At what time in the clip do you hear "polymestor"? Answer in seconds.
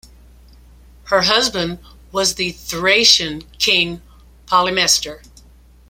4.47-5.21